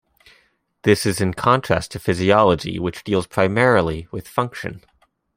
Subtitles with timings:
[0.81, 4.83] This is in contrast to physiology, which deals primarily with function.